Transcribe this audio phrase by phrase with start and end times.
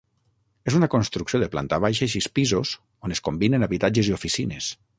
[0.69, 2.71] És una construcció de planta baixa i sis pisos
[3.09, 4.73] on es combinen habitatges i oficines.